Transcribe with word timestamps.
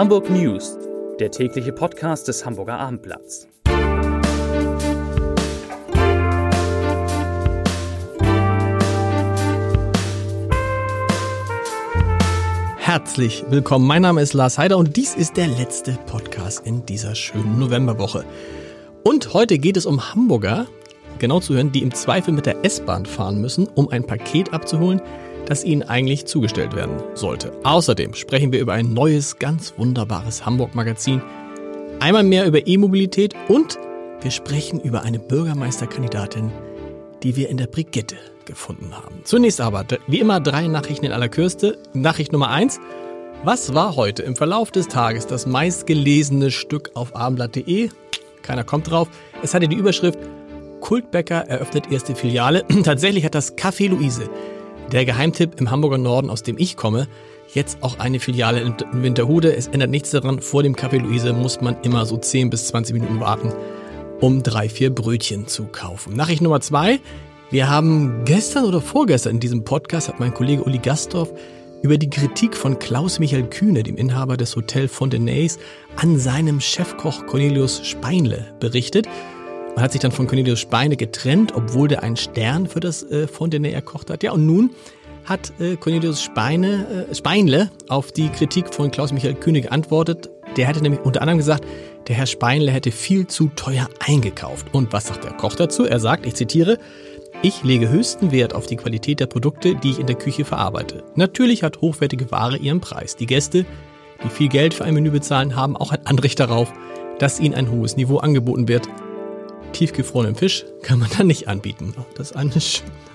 Hamburg 0.00 0.30
News, 0.30 0.78
der 1.18 1.30
tägliche 1.30 1.74
Podcast 1.74 2.26
des 2.26 2.46
Hamburger 2.46 2.78
Abendblatts. 2.78 3.46
Herzlich 12.78 13.44
willkommen. 13.50 13.86
Mein 13.86 14.00
Name 14.00 14.22
ist 14.22 14.32
Lars 14.32 14.56
Heider 14.56 14.78
und 14.78 14.96
dies 14.96 15.14
ist 15.14 15.36
der 15.36 15.48
letzte 15.48 15.98
Podcast 16.06 16.66
in 16.66 16.86
dieser 16.86 17.14
schönen 17.14 17.58
Novemberwoche. 17.58 18.24
Und 19.04 19.34
heute 19.34 19.58
geht 19.58 19.76
es 19.76 19.84
um 19.84 20.14
Hamburger, 20.14 20.66
genau 21.18 21.40
zu 21.40 21.52
hören, 21.52 21.72
die 21.72 21.82
im 21.82 21.92
Zweifel 21.92 22.32
mit 22.32 22.46
der 22.46 22.64
S-Bahn 22.64 23.04
fahren 23.04 23.38
müssen, 23.38 23.68
um 23.74 23.90
ein 23.90 24.06
Paket 24.06 24.54
abzuholen, 24.54 25.02
das 25.50 25.64
ihnen 25.64 25.82
eigentlich 25.82 26.26
zugestellt 26.26 26.76
werden 26.76 27.02
sollte. 27.14 27.52
Außerdem 27.64 28.14
sprechen 28.14 28.52
wir 28.52 28.60
über 28.60 28.72
ein 28.72 28.94
neues, 28.94 29.40
ganz 29.40 29.74
wunderbares 29.76 30.46
Hamburg-Magazin, 30.46 31.20
einmal 31.98 32.22
mehr 32.22 32.46
über 32.46 32.68
E-Mobilität 32.68 33.34
und 33.48 33.76
wir 34.22 34.30
sprechen 34.30 34.80
über 34.80 35.02
eine 35.02 35.18
Bürgermeisterkandidatin, 35.18 36.52
die 37.24 37.34
wir 37.34 37.48
in 37.48 37.56
der 37.56 37.66
Brigitte 37.66 38.14
gefunden 38.44 38.92
haben. 38.96 39.22
Zunächst 39.24 39.60
aber, 39.60 39.84
wie 40.06 40.20
immer, 40.20 40.38
drei 40.38 40.68
Nachrichten 40.68 41.06
in 41.06 41.12
aller 41.12 41.28
Kürze. 41.28 41.78
Nachricht 41.94 42.32
Nummer 42.32 42.50
eins. 42.50 42.78
Was 43.42 43.74
war 43.74 43.96
heute 43.96 44.22
im 44.22 44.36
Verlauf 44.36 44.70
des 44.70 44.86
Tages 44.86 45.26
das 45.26 45.46
meistgelesene 45.46 46.52
Stück 46.52 46.92
auf 46.94 47.16
abendblatt.de? 47.16 47.88
Keiner 48.42 48.62
kommt 48.62 48.88
drauf. 48.88 49.08
Es 49.42 49.52
hatte 49.52 49.66
die 49.66 49.76
Überschrift 49.76 50.18
Kultbäcker 50.80 51.48
eröffnet 51.48 51.90
erste 51.90 52.14
Filiale. 52.14 52.64
Tatsächlich 52.84 53.24
hat 53.24 53.34
das 53.34 53.56
Café 53.56 53.88
Luise, 53.88 54.30
der 54.92 55.04
Geheimtipp 55.04 55.60
im 55.60 55.70
Hamburger 55.70 55.98
Norden, 55.98 56.30
aus 56.30 56.42
dem 56.42 56.58
ich 56.58 56.76
komme, 56.76 57.08
jetzt 57.54 57.78
auch 57.82 57.98
eine 57.98 58.20
Filiale 58.20 58.60
in 58.60 58.74
Winterhude. 58.92 59.54
Es 59.54 59.68
ändert 59.68 59.90
nichts 59.90 60.10
daran. 60.10 60.40
Vor 60.40 60.62
dem 60.62 60.74
Café 60.74 60.98
Luise 60.98 61.32
muss 61.32 61.60
man 61.60 61.76
immer 61.82 62.06
so 62.06 62.16
10 62.16 62.50
bis 62.50 62.68
20 62.68 62.94
Minuten 62.94 63.20
warten, 63.20 63.52
um 64.20 64.42
drei, 64.42 64.68
vier 64.68 64.94
Brötchen 64.94 65.46
zu 65.46 65.64
kaufen. 65.64 66.14
Nachricht 66.14 66.42
Nummer 66.42 66.60
zwei. 66.60 67.00
Wir 67.50 67.68
haben 67.68 68.24
gestern 68.24 68.64
oder 68.64 68.80
vorgestern 68.80 69.34
in 69.34 69.40
diesem 69.40 69.64
Podcast 69.64 70.08
hat 70.08 70.20
mein 70.20 70.32
Kollege 70.32 70.62
Uli 70.62 70.78
Gastorf 70.78 71.32
über 71.82 71.96
die 71.96 72.10
Kritik 72.10 72.56
von 72.56 72.78
Klaus 72.78 73.18
Michael 73.18 73.48
Kühne, 73.48 73.82
dem 73.82 73.96
Inhaber 73.96 74.36
des 74.36 74.54
Hotel 74.54 74.86
Fontenays, 74.86 75.58
an 75.96 76.18
seinem 76.18 76.60
Chefkoch 76.60 77.26
Cornelius 77.26 77.86
Speinle 77.86 78.54
berichtet. 78.60 79.08
Man 79.74 79.84
hat 79.84 79.92
sich 79.92 80.00
dann 80.00 80.12
von 80.12 80.26
Cornelius 80.26 80.60
Speine 80.60 80.96
getrennt, 80.96 81.52
obwohl 81.54 81.88
der 81.88 82.02
einen 82.02 82.16
Stern 82.16 82.66
für 82.66 82.80
das 82.80 83.02
äh, 83.04 83.26
Fontenay 83.26 83.72
erkocht 83.72 84.10
hat. 84.10 84.22
Ja, 84.22 84.32
und 84.32 84.46
nun 84.46 84.70
hat 85.24 85.52
äh, 85.60 85.76
Cornelius 85.76 86.22
Speine, 86.22 87.06
äh, 87.10 87.14
Speinle 87.14 87.70
auf 87.88 88.12
die 88.12 88.28
Kritik 88.28 88.74
von 88.74 88.90
Klaus 88.90 89.12
Michael 89.12 89.34
Kühne 89.34 89.60
geantwortet. 89.60 90.28
Der 90.56 90.66
hätte 90.66 90.82
nämlich 90.82 91.00
unter 91.02 91.22
anderem 91.22 91.38
gesagt, 91.38 91.64
der 92.08 92.16
Herr 92.16 92.26
Speinle 92.26 92.72
hätte 92.72 92.90
viel 92.90 93.26
zu 93.26 93.48
teuer 93.54 93.88
eingekauft. 94.00 94.66
Und 94.72 94.92
was 94.92 95.06
sagt 95.06 95.24
der 95.24 95.32
Koch 95.32 95.54
dazu? 95.54 95.84
Er 95.84 96.00
sagt, 96.00 96.26
ich 96.26 96.34
zitiere, 96.34 96.78
ich 97.42 97.62
lege 97.62 97.88
höchsten 97.88 98.32
Wert 98.32 98.54
auf 98.54 98.66
die 98.66 98.76
Qualität 98.76 99.20
der 99.20 99.26
Produkte, 99.26 99.76
die 99.76 99.90
ich 99.90 99.98
in 99.98 100.06
der 100.06 100.16
Küche 100.16 100.44
verarbeite. 100.44 101.04
Natürlich 101.14 101.62
hat 101.62 101.80
hochwertige 101.80 102.30
Ware 102.30 102.56
ihren 102.56 102.80
Preis. 102.80 103.16
Die 103.16 103.26
Gäste, 103.26 103.64
die 104.24 104.28
viel 104.28 104.48
Geld 104.48 104.74
für 104.74 104.84
ein 104.84 104.94
Menü 104.94 105.10
bezahlen, 105.10 105.56
haben 105.56 105.76
auch 105.76 105.92
ein 105.92 106.04
Anrecht 106.06 106.40
darauf, 106.40 106.72
dass 107.18 107.38
ihnen 107.40 107.54
ein 107.54 107.70
hohes 107.70 107.96
Niveau 107.96 108.18
angeboten 108.18 108.66
wird. 108.66 108.88
Tiefgefrorenen 109.72 110.34
Fisch 110.34 110.64
kann 110.82 110.98
man 110.98 111.08
dann 111.16 111.26
nicht 111.26 111.48
anbieten. 111.48 111.94
Das 112.14 112.30
ist 112.30 112.36
eine, 112.36 112.52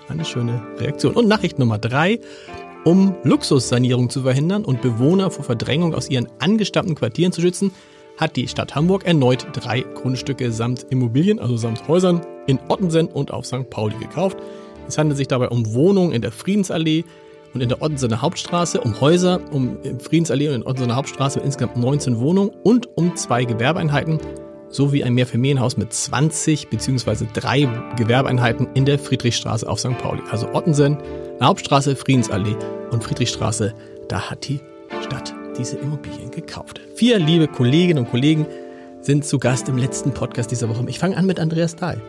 eine 0.07 0.25
schöne 0.25 0.61
Reaktion. 0.77 1.13
Und 1.13 1.27
Nachricht 1.27 1.59
Nummer 1.59 1.77
drei. 1.77 2.19
Um 2.83 3.15
Luxussanierung 3.23 4.11
zu 4.11 4.21
verhindern 4.21 4.63
und 4.63 4.83
Bewohner 4.83 5.31
vor 5.31 5.43
Verdrängung 5.43 5.95
aus 5.95 6.07
ihren 6.07 6.27
angestammten 6.37 6.93
Quartieren 6.93 7.31
zu 7.31 7.41
schützen, 7.41 7.71
hat 8.17 8.35
die 8.35 8.47
Stadt 8.47 8.75
Hamburg 8.75 9.05
erneut 9.05 9.47
drei 9.53 9.81
Grundstücke 9.81 10.51
samt 10.51 10.85
Immobilien, 10.91 11.39
also 11.39 11.57
samt 11.57 11.87
Häusern, 11.87 12.21
in 12.45 12.59
Ottensen 12.67 13.07
und 13.07 13.31
auf 13.31 13.47
St. 13.47 13.69
Pauli 13.71 13.97
gekauft. 13.97 14.37
Es 14.87 14.99
handelt 14.99 15.17
sich 15.17 15.27
dabei 15.27 15.49
um 15.49 15.73
Wohnungen 15.73 16.11
in 16.11 16.21
der 16.21 16.31
Friedensallee 16.31 17.05
und 17.55 17.61
in 17.61 17.69
der 17.69 17.81
Ottensener 17.81 18.21
Hauptstraße, 18.21 18.79
um 18.81 19.01
Häuser, 19.01 19.39
um 19.51 19.77
Friedensallee 19.99 20.49
und 20.49 20.55
in 20.55 20.63
Ottensener 20.63 20.95
Hauptstraße 20.95 21.39
insgesamt 21.39 21.77
19 21.77 22.19
Wohnungen 22.19 22.51
und 22.63 22.87
um 22.95 23.15
zwei 23.15 23.45
Gewerbeeinheiten 23.45 24.19
sowie 24.75 25.03
ein 25.03 25.13
Mehrfamilienhaus 25.13 25.77
mit 25.77 25.93
20 25.93 26.67
bzw. 26.67 27.25
drei 27.33 27.67
Gewerbeeinheiten 27.95 28.67
in 28.73 28.85
der 28.85 28.99
Friedrichstraße 28.99 29.67
auf 29.67 29.79
St. 29.79 29.97
Pauli. 29.97 30.21
Also 30.29 30.53
Ottensen, 30.53 30.97
Hauptstraße, 31.41 31.95
Friedensallee 31.95 32.55
und 32.91 33.03
Friedrichstraße, 33.03 33.73
da 34.09 34.29
hat 34.29 34.47
die 34.47 34.59
Stadt 35.03 35.33
diese 35.57 35.77
Immobilien 35.77 36.31
gekauft. 36.31 36.81
Vier 36.95 37.19
liebe 37.19 37.47
Kolleginnen 37.47 38.05
und 38.05 38.11
Kollegen 38.11 38.45
sind 39.01 39.25
zu 39.25 39.39
Gast 39.39 39.69
im 39.69 39.77
letzten 39.77 40.13
Podcast 40.13 40.51
dieser 40.51 40.67
Woche. 40.67 40.83
Ich 40.87 40.99
fange 40.99 41.15
an 41.15 41.25
mit 41.25 41.39
Andreas 41.39 41.75
Dahl. 41.75 42.01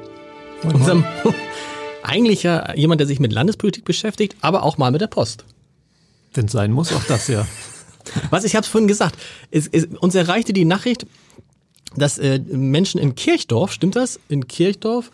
Unserem, 0.63 1.05
eigentlich 2.03 2.43
ja 2.43 2.75
jemand, 2.75 3.01
der 3.01 3.07
sich 3.07 3.21
mit 3.21 3.33
Landespolitik 3.33 3.85
beschäftigt, 3.85 4.37
aber 4.41 4.63
auch 4.65 4.79
mal 4.79 4.91
mit 4.91 5.01
der 5.01 5.07
Post. 5.07 5.45
Denn 6.35 6.49
sein 6.49 6.73
muss 6.73 6.93
auch 6.93 7.05
das 7.05 7.29
ja. 7.29 7.47
Was, 8.31 8.45
ich 8.45 8.55
habe 8.55 8.65
es 8.65 8.69
vorhin 8.69 8.89
gesagt, 8.89 9.17
es, 9.51 9.67
es, 9.67 9.87
uns 9.87 10.15
erreichte 10.15 10.53
die 10.53 10.65
Nachricht, 10.65 11.07
dass 11.95 12.19
äh, 12.19 12.41
Menschen 12.41 13.01
in 13.01 13.15
Kirchdorf, 13.15 13.73
stimmt 13.73 13.97
das? 13.97 14.19
In 14.29 14.49
Kirchdorf, 14.49 15.11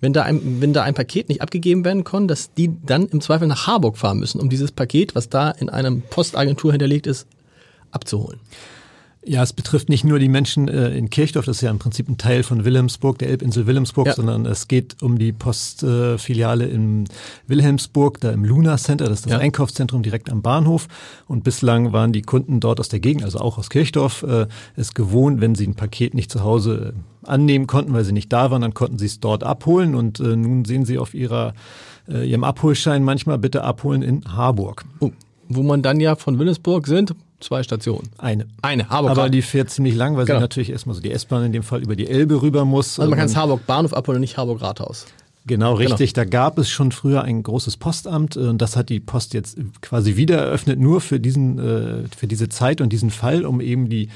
wenn 0.00 0.12
da, 0.12 0.22
ein, 0.22 0.60
wenn 0.60 0.72
da 0.72 0.82
ein 0.82 0.94
Paket 0.94 1.28
nicht 1.28 1.42
abgegeben 1.42 1.84
werden 1.84 2.04
kann, 2.04 2.28
dass 2.28 2.52
die 2.54 2.70
dann 2.84 3.06
im 3.08 3.20
Zweifel 3.20 3.48
nach 3.48 3.66
Harburg 3.66 3.96
fahren 3.96 4.18
müssen, 4.18 4.40
um 4.40 4.48
dieses 4.48 4.72
Paket, 4.72 5.14
was 5.14 5.28
da 5.28 5.50
in 5.50 5.68
einem 5.68 6.02
Postagentur 6.02 6.72
hinterlegt 6.72 7.06
ist, 7.06 7.26
abzuholen. 7.90 8.40
Ja, 9.28 9.42
es 9.42 9.52
betrifft 9.52 9.88
nicht 9.88 10.04
nur 10.04 10.20
die 10.20 10.28
Menschen 10.28 10.68
äh, 10.68 10.90
in 10.96 11.10
Kirchdorf, 11.10 11.46
das 11.46 11.56
ist 11.56 11.62
ja 11.62 11.70
im 11.70 11.80
Prinzip 11.80 12.08
ein 12.08 12.16
Teil 12.16 12.44
von 12.44 12.64
Wilhelmsburg, 12.64 13.18
der 13.18 13.28
Elbinsel 13.28 13.66
Wilhelmsburg, 13.66 14.06
ja. 14.06 14.14
sondern 14.14 14.46
es 14.46 14.68
geht 14.68 15.02
um 15.02 15.18
die 15.18 15.32
Postfiliale 15.32 16.64
äh, 16.64 16.70
in 16.70 17.04
Wilhelmsburg, 17.48 18.20
da 18.20 18.30
im 18.30 18.44
Luna 18.44 18.76
Center, 18.76 19.06
das 19.06 19.20
ist 19.20 19.26
das 19.26 19.32
ja. 19.32 19.38
Einkaufszentrum 19.38 20.04
direkt 20.04 20.30
am 20.30 20.42
Bahnhof. 20.42 20.86
Und 21.26 21.42
bislang 21.42 21.92
waren 21.92 22.12
die 22.12 22.22
Kunden 22.22 22.60
dort 22.60 22.78
aus 22.78 22.88
der 22.88 23.00
Gegend, 23.00 23.24
also 23.24 23.40
auch 23.40 23.58
aus 23.58 23.68
Kirchdorf, 23.68 24.22
äh, 24.22 24.46
es 24.76 24.94
gewohnt, 24.94 25.40
wenn 25.40 25.56
sie 25.56 25.66
ein 25.66 25.74
Paket 25.74 26.14
nicht 26.14 26.30
zu 26.30 26.44
Hause 26.44 26.94
äh, 26.94 27.28
annehmen 27.28 27.66
konnten, 27.66 27.92
weil 27.94 28.04
sie 28.04 28.12
nicht 28.12 28.32
da 28.32 28.52
waren, 28.52 28.62
dann 28.62 28.74
konnten 28.74 28.98
sie 28.98 29.06
es 29.06 29.18
dort 29.18 29.42
abholen. 29.42 29.96
Und 29.96 30.20
äh, 30.20 30.36
nun 30.36 30.64
sehen 30.64 30.84
sie 30.84 30.98
auf 30.98 31.14
ihrer, 31.14 31.52
äh, 32.08 32.24
ihrem 32.24 32.44
Abholschein 32.44 33.02
manchmal 33.02 33.38
bitte 33.38 33.64
abholen 33.64 34.02
in 34.02 34.22
Harburg. 34.36 34.84
Oh, 35.00 35.10
wo 35.48 35.64
man 35.64 35.82
dann 35.82 35.98
ja 35.98 36.14
von 36.14 36.38
Wilhelmsburg 36.38 36.86
sind, 36.86 37.12
zwei 37.40 37.62
Stationen. 37.62 38.08
Eine. 38.18 38.46
Eine, 38.62 38.88
Harburg. 38.88 39.10
Aber 39.10 39.28
die 39.28 39.42
fährt 39.42 39.70
ziemlich 39.70 39.94
lang, 39.94 40.16
weil 40.16 40.24
genau. 40.24 40.38
sie 40.38 40.42
natürlich 40.42 40.70
erstmal 40.70 40.94
so 40.94 41.02
die 41.02 41.12
S-Bahn 41.12 41.44
in 41.44 41.52
dem 41.52 41.62
Fall 41.62 41.82
über 41.82 41.96
die 41.96 42.08
Elbe 42.08 42.42
rüber 42.42 42.64
muss. 42.64 42.98
Also 42.98 43.10
man 43.10 43.18
kann 43.18 43.26
es 43.26 43.36
Harburg 43.36 43.66
Bahnhof 43.66 43.92
abholen 43.92 44.16
und 44.16 44.20
nicht 44.22 44.36
Harburg 44.36 44.60
Rathaus. 44.62 45.06
Genau, 45.46 45.74
richtig. 45.74 46.12
Genau. 46.12 46.24
Da 46.24 46.28
gab 46.28 46.58
es 46.58 46.68
schon 46.68 46.90
früher 46.90 47.22
ein 47.22 47.42
großes 47.42 47.76
Postamt 47.76 48.36
äh, 48.36 48.40
und 48.40 48.60
das 48.60 48.76
hat 48.76 48.88
die 48.88 49.00
Post 49.00 49.34
jetzt 49.34 49.56
quasi 49.80 50.16
wieder 50.16 50.38
eröffnet, 50.38 50.80
nur 50.80 51.00
für 51.00 51.20
diesen, 51.20 51.58
äh, 51.58 52.08
für 52.16 52.26
diese 52.26 52.48
Zeit 52.48 52.80
und 52.80 52.92
diesen 52.92 53.10
Fall, 53.10 53.44
um 53.44 53.60
eben 53.60 53.88
die 53.88 54.08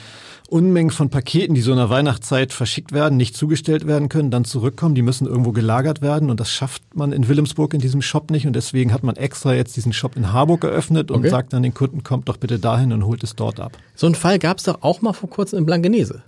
Unmengen 0.48 0.90
von 0.90 1.10
Paketen, 1.10 1.54
die 1.54 1.60
so 1.60 1.70
in 1.70 1.76
der 1.76 1.90
Weihnachtszeit 1.90 2.52
verschickt 2.52 2.90
werden, 2.90 3.16
nicht 3.16 3.36
zugestellt 3.36 3.86
werden 3.86 4.08
können, 4.08 4.32
dann 4.32 4.44
zurückkommen. 4.44 4.96
Die 4.96 5.02
müssen 5.02 5.28
irgendwo 5.28 5.52
gelagert 5.52 6.02
werden 6.02 6.28
und 6.28 6.40
das 6.40 6.50
schafft 6.50 6.82
man 6.96 7.12
in 7.12 7.28
Wilhelmsburg 7.28 7.72
in 7.74 7.80
diesem 7.80 8.02
Shop 8.02 8.32
nicht 8.32 8.48
und 8.48 8.54
deswegen 8.54 8.92
hat 8.92 9.04
man 9.04 9.14
extra 9.14 9.54
jetzt 9.54 9.76
diesen 9.76 9.92
Shop 9.92 10.16
in 10.16 10.32
Harburg 10.32 10.62
geöffnet 10.62 11.12
und 11.12 11.20
okay. 11.20 11.30
sagt 11.30 11.52
dann 11.52 11.62
den 11.62 11.74
Kunden, 11.74 12.02
kommt 12.02 12.28
doch 12.28 12.36
bitte 12.36 12.58
dahin 12.58 12.92
und 12.92 13.06
holt 13.06 13.22
es 13.22 13.36
dort 13.36 13.60
ab. 13.60 13.78
So 13.94 14.06
einen 14.06 14.16
Fall 14.16 14.40
gab 14.40 14.58
es 14.58 14.64
doch 14.64 14.82
auch 14.82 15.02
mal 15.02 15.12
vor 15.12 15.30
kurzem 15.30 15.60
in 15.60 15.66
Blankenese. 15.66 16.22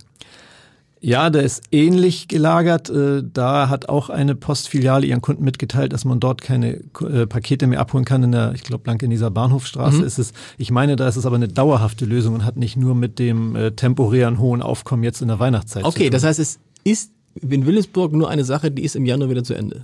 Ja, 1.05 1.29
der 1.29 1.43
ist 1.43 1.63
ähnlich 1.69 2.29
gelagert. 2.29 2.89
Äh, 2.89 3.23
da 3.25 3.67
hat 3.67 3.89
auch 3.89 4.09
eine 4.09 4.35
Postfiliale 4.35 5.05
ihren 5.05 5.19
Kunden 5.19 5.43
mitgeteilt, 5.43 5.91
dass 5.91 6.05
man 6.05 6.21
dort 6.21 6.41
keine 6.41 6.79
äh, 7.01 7.27
Pakete 7.27 7.67
mehr 7.67 7.81
abholen 7.81 8.05
kann 8.05 8.23
in 8.23 8.31
der, 8.31 8.53
ich 8.53 8.63
glaube, 8.63 8.85
Blankeneser 8.85 9.29
Bahnhofstraße 9.29 9.97
mhm. 9.97 10.05
ist 10.05 10.17
es. 10.17 10.31
Ich 10.57 10.71
meine, 10.71 10.95
da 10.95 11.05
ist 11.09 11.17
es 11.17 11.25
aber 11.25 11.35
eine 11.35 11.49
dauerhafte 11.49 12.05
Lösung 12.05 12.35
und 12.35 12.45
hat 12.45 12.55
nicht 12.55 12.77
nur 12.77 12.95
mit 12.95 13.19
dem 13.19 13.53
äh, 13.57 13.71
temporären 13.71 14.39
hohen 14.39 14.61
Aufkommen 14.61 15.03
jetzt 15.03 15.21
in 15.21 15.27
der 15.27 15.39
Weihnachtszeit 15.39 15.83
okay, 15.83 15.91
zu 15.91 15.97
tun. 15.97 16.05
Okay, 16.05 16.09
das 16.09 16.23
heißt, 16.23 16.39
es 16.39 16.59
ist 16.85 17.11
in 17.41 17.65
Willisburg 17.65 18.13
nur 18.13 18.29
eine 18.29 18.45
Sache, 18.45 18.71
die 18.71 18.83
ist 18.83 18.95
im 18.95 19.05
Januar 19.05 19.29
wieder 19.29 19.43
zu 19.43 19.55
Ende. 19.55 19.81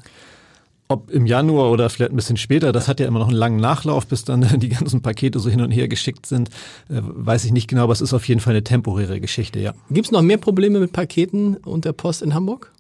Ob 0.92 1.12
im 1.12 1.28
Januar 1.28 1.70
oder 1.70 1.88
vielleicht 1.88 2.12
ein 2.12 2.16
bisschen 2.16 2.36
später, 2.36 2.72
das 2.72 2.88
hat 2.88 3.00
ja 3.00 3.06
immer 3.06 3.20
noch 3.20 3.28
einen 3.28 3.38
langen 3.38 3.60
Nachlauf, 3.60 4.08
bis 4.08 4.26
dann 4.26 4.42
die 4.60 4.70
ganzen 4.70 5.04
Pakete 5.04 5.40
so 5.40 5.48
hin 5.48 5.62
und 5.62 5.70
her 5.70 5.88
geschickt 5.88 6.26
sind, 6.26 6.50
äh, 6.90 7.00
weiß 7.02 7.46
ich 7.46 7.52
nicht 7.52 7.68
genau, 7.68 7.84
aber 7.84 7.94
es 7.94 8.02
ist 8.02 8.12
auf 8.16 8.28
jeden 8.28 8.42
Fall 8.42 8.54
eine 8.54 8.64
temporäre 8.64 9.20
Geschichte, 9.20 9.60
ja. 9.60 9.76
Gibt 9.92 10.08
es 10.08 10.12
noch 10.12 10.24
mehr 10.24 10.38
Probleme 10.38 10.80
mit 10.80 10.92
Paketen 10.92 11.58
und 11.58 11.86
der 11.86 11.94
Post 11.94 12.24
in 12.24 12.34
Hamburg? 12.34 12.72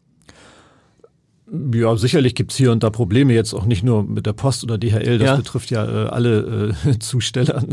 Ja, 1.74 1.96
sicherlich 1.96 2.36
gibt's 2.36 2.56
hier 2.56 2.72
und 2.72 2.84
da 2.84 2.90
Probleme, 2.90 3.34
jetzt 3.34 3.54
auch 3.54 3.66
nicht 3.66 3.84
nur 3.84 4.04
mit 4.04 4.25
der 4.25 4.34
Post 4.34 4.63
oder 4.63 4.78
DHL, 4.78 5.18
das 5.18 5.28
ja. 5.28 5.36
betrifft 5.36 5.72
ja 5.72 5.86
äh, 5.86 6.10
alle 6.10 6.74
äh, 6.86 7.00
Zusteller, 7.00 7.63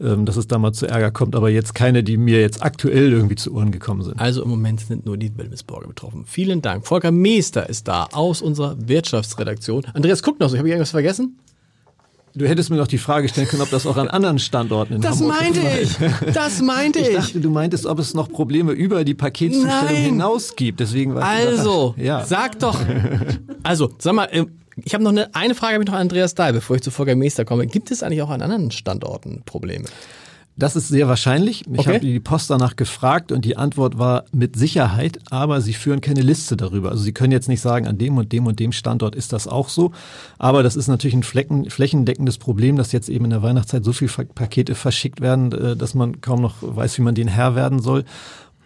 ähm, 0.00 0.24
dass 0.24 0.36
es 0.36 0.46
da 0.46 0.58
mal 0.58 0.72
zu 0.72 0.86
Ärger 0.86 1.10
kommt, 1.10 1.36
aber 1.36 1.50
jetzt 1.50 1.74
keine, 1.74 2.02
die 2.02 2.16
mir 2.16 2.40
jetzt 2.40 2.62
aktuell 2.62 3.12
irgendwie 3.12 3.36
zu 3.36 3.54
Ohren 3.54 3.70
gekommen 3.70 4.02
sind. 4.02 4.18
Also 4.18 4.42
im 4.42 4.48
Moment 4.48 4.80
sind 4.80 5.04
nur 5.04 5.16
die 5.16 5.36
Wilmesburger 5.36 5.88
betroffen. 5.88 6.24
Vielen 6.26 6.62
Dank. 6.62 6.86
Volker 6.86 7.10
Meester 7.10 7.68
ist 7.68 7.88
da 7.88 8.08
aus 8.12 8.40
unserer 8.40 8.76
Wirtschaftsredaktion. 8.88 9.84
Andreas 9.92 10.22
guckt 10.22 10.40
noch 10.40 10.48
so, 10.48 10.56
habe 10.56 10.68
ich 10.68 10.72
irgendwas 10.72 10.90
vergessen? 10.90 11.38
Du 12.38 12.48
hättest 12.48 12.70
mir 12.70 12.76
noch 12.76 12.86
die 12.86 12.98
Frage 12.98 13.28
stellen 13.28 13.48
können, 13.48 13.62
ob 13.62 13.70
das 13.70 13.86
auch 13.86 13.96
an 13.96 14.08
anderen 14.08 14.38
Standorten 14.38 14.94
in 14.94 15.00
das 15.00 15.20
Hamburg 15.20 15.40
meinte 15.40 15.60
ich. 15.82 16.32
Das 16.32 16.62
meinte 16.62 17.00
ich. 17.00 17.08
Ich 17.08 17.14
dachte, 17.16 17.40
du 17.40 17.50
meintest, 17.50 17.84
ob 17.84 17.98
es 17.98 18.14
noch 18.14 18.30
Probleme 18.30 18.72
über 18.72 19.04
die 19.04 19.14
Paketzustellung 19.14 19.84
Nein. 19.86 19.96
hinaus 19.96 20.54
gibt. 20.54 20.78
Deswegen 20.80 21.14
war 21.14 21.22
ich 21.22 21.46
Also, 21.48 21.92
gedacht, 21.96 22.06
ja. 22.06 22.24
sag 22.24 22.58
doch. 22.60 22.78
Also, 23.64 23.90
sag 23.98 24.14
mal, 24.14 24.26
äh, 24.30 24.46
ich 24.84 24.94
habe 24.94 25.02
noch 25.02 25.10
eine, 25.10 25.34
eine 25.34 25.54
Frage 25.56 25.74
habe 25.74 25.82
ich 25.82 25.88
noch 25.88 25.94
an 25.96 26.02
Andreas 26.02 26.34
Dahl, 26.34 26.52
bevor 26.52 26.76
ich 26.76 26.82
zu 26.82 26.90
Volker 26.92 27.16
Meester 27.16 27.44
komme. 27.44 27.66
Gibt 27.66 27.90
es 27.90 28.02
eigentlich 28.02 28.22
auch 28.22 28.30
an 28.30 28.40
anderen 28.42 28.70
Standorten 28.70 29.42
Probleme? 29.44 29.86
Das 30.58 30.74
ist 30.74 30.88
sehr 30.88 31.06
wahrscheinlich. 31.06 31.62
Ich 31.72 31.78
Okay. 31.78 31.88
habe 31.88 32.00
die 32.00 32.18
Post 32.18 32.50
danach 32.50 32.74
gefragt 32.74 33.30
und 33.30 33.44
die 33.44 33.56
Antwort 33.56 33.96
war 33.96 34.24
mit 34.32 34.56
Sicherheit, 34.56 35.20
aber 35.30 35.60
sie 35.60 35.72
führen 35.72 36.00
keine 36.00 36.20
Liste 36.20 36.56
darüber. 36.56 36.90
Also 36.90 37.04
sie 37.04 37.12
können 37.12 37.32
jetzt 37.32 37.48
nicht 37.48 37.60
sagen, 37.60 37.86
an 37.86 37.96
dem 37.96 38.16
und 38.18 38.32
dem 38.32 38.46
und 38.46 38.58
dem 38.58 38.72
Standort 38.72 39.14
ist 39.14 39.32
das 39.32 39.46
auch 39.46 39.68
so. 39.68 39.92
Aber 40.36 40.64
das 40.64 40.74
ist 40.74 40.88
natürlich 40.88 41.14
ein 41.14 41.22
Flecken, 41.22 41.70
flächendeckendes 41.70 42.38
Problem, 42.38 42.76
dass 42.76 42.90
jetzt 42.90 43.08
eben 43.08 43.24
in 43.26 43.30
der 43.30 43.42
Weihnachtszeit 43.44 43.84
so 43.84 43.92
viele 43.92 44.10
Pakete 44.34 44.74
verschickt 44.74 45.20
werden, 45.20 45.52
äh, 45.52 45.76
dass 45.76 45.94
man 45.94 46.20
kaum 46.20 46.42
noch 46.42 46.56
weiß, 46.60 46.98
wie 46.98 47.02
man 47.02 47.14
den 47.14 47.28
Herr 47.28 47.54
werden 47.54 47.80
soll. 47.80 48.04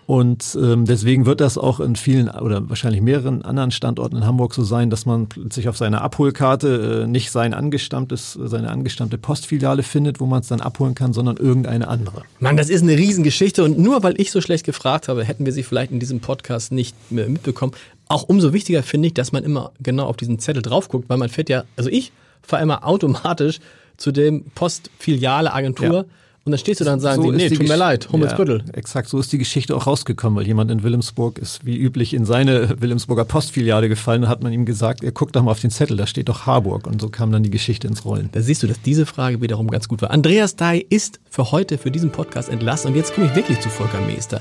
Und 0.07 0.59
ähm, 0.61 0.85
deswegen 0.85 1.27
wird 1.27 1.41
das 1.41 1.57
auch 1.57 1.79
in 1.79 1.95
vielen 1.95 2.29
oder 2.29 2.69
wahrscheinlich 2.69 3.01
mehreren 3.01 3.43
anderen 3.43 3.71
Standorten 3.71 4.17
in 4.17 4.27
Hamburg 4.27 4.53
so 4.53 4.65
sein, 4.65 4.91
dass 4.91 5.07
man 5.07 5.29
plötzlich 5.29 5.69
auf 5.69 5.77
seiner 5.77 6.03
Abholkarte 6.03 7.03
äh, 7.05 7.07
nicht 7.07 7.31
sein 7.31 7.55
angestammtes, 7.55 8.37
seine 8.43 8.71
angestammte 8.71 9.17
Postfiliale 9.17 9.85
findet, 9.85 10.21
wo 10.21 10.27
man 10.27 10.41
es 10.41 10.49
dann 10.49 10.61
abholen 10.61 10.95
kann, 10.95 11.13
sondern 11.13 11.37
irgendeine 11.37 11.87
andere. 11.87 12.23
Mann, 12.41 12.57
das 12.57 12.69
ist 12.69 12.83
eine 12.83 12.97
Riesengeschichte 12.97 13.63
und 13.63 13.79
nur 13.79 14.03
weil 14.03 14.21
ich 14.21 14.33
so 14.33 14.41
schlecht 14.41 14.67
gefragt 14.67 15.09
habe, 15.09 15.25
hätten 15.25 15.47
wir 15.47 15.53
sie 15.53 15.63
vielleicht 15.63 15.93
in 15.93 16.01
diesem 16.01 16.21
Podcast 16.21 16.73
nicht 16.73 16.97
mehr 17.13 17.29
mitbekommen. 17.29 17.73
Auch 18.09 18.25
umso 18.25 18.53
wichtiger 18.53 18.83
finde 18.83 19.09
ich, 19.09 19.15
dass 19.15 19.31
man 19.31 19.45
immer 19.45 19.73
genau 19.81 20.07
auf 20.07 20.17
diesen 20.17 20.39
Zettel 20.41 20.63
drauf 20.63 20.89
guckt, 20.89 21.09
weil 21.09 21.17
man 21.17 21.29
fährt 21.29 21.49
ja, 21.49 21.65
also 21.77 21.89
ich 21.89 22.13
fahre 22.43 22.63
immer 22.63 22.87
automatisch 22.87 23.61
zu 23.97 24.11
dem 24.11 24.45
Postfiliale 24.55 25.53
Agentur 25.53 25.95
Ja. 25.95 26.05
Und 26.45 26.51
dann 26.53 26.59
stehst 26.59 26.81
du 26.81 26.85
da 26.85 26.93
und 26.95 27.01
sagen 27.01 27.23
So 27.23 27.31
die, 27.31 27.37
nee, 27.37 27.49
tut 27.49 27.69
mir 27.69 27.77
leid, 27.77 28.11
Hummelsbüttel. 28.11 28.65
Ja, 28.67 28.75
exakt, 28.75 29.09
so 29.09 29.19
ist 29.19 29.33
die 29.33 29.39
Geschichte 29.39 29.77
auch 29.77 29.87
rausgekommen, 29.87 30.37
weil 30.37 30.47
jemand 30.47 30.71
in 30.71 30.83
Wilhelmsburg 30.83 31.39
ist 31.39 31.65
wie 31.65 31.77
üblich 31.77 32.15
in 32.15 32.25
seine 32.25 32.81
Wilhelmsburger 32.81 33.25
Postfiliale 33.25 33.89
gefallen 33.89 34.25
und 34.25 34.29
hat 34.29 34.43
man 34.43 34.53
ihm 34.53 34.65
gesagt, 34.65 35.05
er 35.05 35.13
guckt 35.13 35.37
doch 35.37 35.43
mal 35.43 35.53
auf 35.53 35.61
den 35.61 35.71
Zettel, 35.71 35.97
da 35.97 36.07
steht 36.07 36.29
doch 36.29 36.47
Harburg 36.47 36.87
und 36.87 37.01
so 37.01 37.09
kam 37.09 37.31
dann 37.31 37.43
die 37.45 37.51
Geschichte 37.51 37.87
ins 37.87 38.05
Rollen. 38.05 38.29
Da 38.33 38.41
siehst 38.41 38.63
du, 38.63 38.67
dass 38.67 38.83
diese 38.83 39.07
Frage 39.07 39.41
wiederum 39.41 39.71
ganz 39.71 39.87
gut 39.87 40.03
war. 40.03 40.11
Andreas 40.11 40.57
Dai 40.57 40.85
ist 40.89 41.21
für 41.31 41.53
heute, 41.53 41.79
für 41.79 41.91
diesen 41.91 42.11
Podcast 42.11 42.49
entlassen. 42.49 42.89
Und 42.89 42.97
jetzt 42.97 43.15
komme 43.15 43.29
ich 43.29 43.37
wirklich 43.37 43.61
zu 43.61 43.69
Volker 43.69 44.01
Meester. 44.01 44.41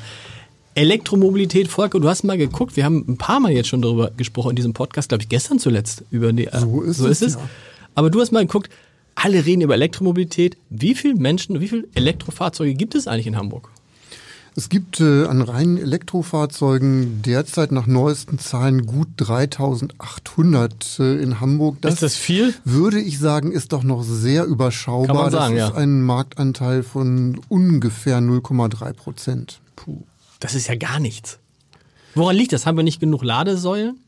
Elektromobilität, 0.73 1.67
Volker, 1.67 1.99
du 1.99 2.07
hast 2.07 2.23
mal 2.23 2.37
geguckt, 2.37 2.77
wir 2.77 2.85
haben 2.85 3.05
ein 3.07 3.17
paar 3.17 3.39
Mal 3.39 3.51
jetzt 3.51 3.67
schon 3.67 3.81
darüber 3.81 4.09
gesprochen 4.11 4.51
in 4.51 4.55
diesem 4.55 4.73
Podcast, 4.73 5.09
glaube 5.09 5.23
ich, 5.23 5.29
gestern 5.29 5.59
zuletzt. 5.59 6.03
Über 6.11 6.31
die, 6.31 6.47
äh, 6.47 6.59
So 6.59 7.07
ist 7.07 7.21
es, 7.21 7.33
ja. 7.33 7.41
Aber 7.93 8.09
du 8.09 8.21
hast 8.21 8.31
mal 8.31 8.45
geguckt, 8.45 8.69
alle 9.23 9.45
reden 9.45 9.61
über 9.61 9.75
Elektromobilität. 9.75 10.57
Wie 10.69 10.95
viele 10.95 11.15
Menschen, 11.15 11.59
wie 11.59 11.67
viele 11.67 11.87
Elektrofahrzeuge 11.95 12.73
gibt 12.73 12.95
es 12.95 13.07
eigentlich 13.07 13.27
in 13.27 13.37
Hamburg? 13.37 13.69
Es 14.53 14.67
gibt 14.67 14.99
äh, 14.99 15.25
an 15.27 15.41
reinen 15.41 15.77
Elektrofahrzeugen 15.77 17.21
derzeit 17.21 17.71
nach 17.71 17.87
neuesten 17.87 18.37
Zahlen 18.37 18.85
gut 18.85 19.07
3800 19.15 20.99
äh, 20.99 21.21
in 21.21 21.39
Hamburg. 21.39 21.77
ist 21.85 22.03
das 22.03 22.17
viel? 22.17 22.53
Würde 22.65 22.99
ich 22.99 23.17
sagen, 23.17 23.53
ist 23.53 23.71
doch 23.71 23.83
noch 23.83 24.03
sehr 24.03 24.43
überschaubar. 24.43 25.07
Kann 25.07 25.15
man 25.15 25.31
sagen, 25.31 25.55
das 25.55 25.59
ja. 25.59 25.67
ist 25.69 25.75
ein 25.75 26.01
Marktanteil 26.01 26.83
von 26.83 27.39
ungefähr 27.47 28.17
0,3 28.19 28.91
Prozent. 28.91 29.61
Puh, 29.77 30.03
das 30.41 30.53
ist 30.53 30.67
ja 30.67 30.75
gar 30.75 30.99
nichts. 30.99 31.39
Woran 32.13 32.35
liegt 32.35 32.51
das? 32.51 32.65
Haben 32.65 32.75
wir 32.75 32.83
nicht 32.83 32.99
genug 32.99 33.23
Ladesäulen? 33.23 34.01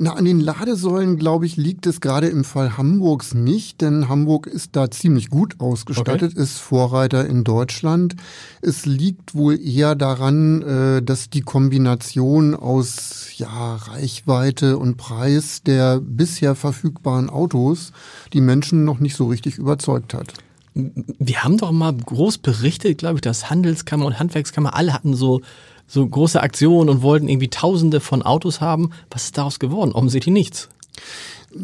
Na, 0.00 0.12
an 0.12 0.26
den 0.26 0.38
Ladesäulen, 0.38 1.16
glaube 1.16 1.44
ich, 1.44 1.56
liegt 1.56 1.84
es 1.84 2.00
gerade 2.00 2.28
im 2.28 2.44
Fall 2.44 2.78
Hamburgs 2.78 3.34
nicht, 3.34 3.80
denn 3.80 4.08
Hamburg 4.08 4.46
ist 4.46 4.76
da 4.76 4.92
ziemlich 4.92 5.28
gut 5.28 5.56
ausgestattet, 5.58 6.34
ist 6.34 6.58
Vorreiter 6.58 7.26
in 7.26 7.42
Deutschland. 7.42 8.14
Es 8.62 8.86
liegt 8.86 9.34
wohl 9.34 9.58
eher 9.58 9.96
daran, 9.96 10.62
äh, 10.62 11.02
dass 11.02 11.30
die 11.30 11.40
Kombination 11.40 12.54
aus 12.54 13.30
ja, 13.38 13.74
Reichweite 13.74 14.78
und 14.78 14.98
Preis 14.98 15.64
der 15.64 15.98
bisher 16.00 16.54
verfügbaren 16.54 17.28
Autos 17.28 17.90
die 18.32 18.40
Menschen 18.40 18.84
noch 18.84 19.00
nicht 19.00 19.16
so 19.16 19.26
richtig 19.26 19.58
überzeugt 19.58 20.14
hat. 20.14 20.32
Wir 20.74 21.42
haben 21.42 21.58
doch 21.58 21.72
mal 21.72 21.92
groß 21.92 22.38
berichtet, 22.38 22.98
glaube 22.98 23.16
ich, 23.16 23.22
dass 23.22 23.50
Handelskammer 23.50 24.06
und 24.06 24.20
Handwerkskammer 24.20 24.76
alle 24.76 24.94
hatten 24.94 25.14
so, 25.14 25.40
so 25.88 26.06
große 26.06 26.40
Aktionen 26.40 26.88
und 26.88 27.02
wollten 27.02 27.28
irgendwie 27.28 27.48
Tausende 27.48 27.98
von 28.00 28.22
Autos 28.22 28.60
haben. 28.60 28.90
Was 29.10 29.24
ist 29.24 29.38
daraus 29.38 29.58
geworden? 29.58 29.92
Offensichtlich 29.92 30.32
nichts. 30.32 30.68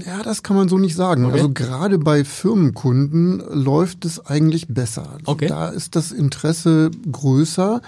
Ja, 0.06 0.23
das 0.23 0.43
kann 0.43 0.56
man 0.56 0.69
so 0.69 0.79
nicht 0.79 0.94
sagen. 0.94 1.26
Okay. 1.26 1.35
Also 1.35 1.50
gerade 1.50 1.99
bei 1.99 2.25
Firmenkunden 2.25 3.43
läuft 3.50 4.06
es 4.06 4.25
eigentlich 4.25 4.69
besser. 4.69 5.12
Also 5.12 5.25
Okay. 5.26 5.47
Da 5.47 5.69
ist 5.69 5.94
das 5.94 6.11
Interesse 6.11 6.91
größer, 7.11 7.82